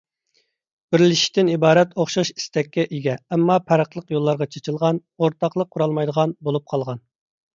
[0.93, 7.05] بىرلىشىشتىن ئىبارەت ئوخشاش ئىستەككە ئىگە، ئەمما پەرقلىق يوللارغا چېچىلغان، ئورتاقلىق قۇرالمايدىغان بولۇپ قالغان.